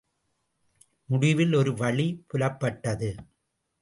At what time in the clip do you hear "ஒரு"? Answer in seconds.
1.53-1.73